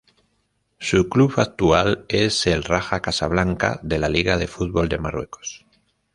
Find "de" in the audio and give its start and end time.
3.83-3.99, 4.39-4.47, 4.89-4.97